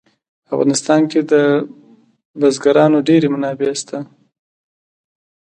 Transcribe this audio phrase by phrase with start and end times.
[0.45, 1.33] په افغانستان کې د
[2.39, 3.97] بزګانو ډېرې منابع شته.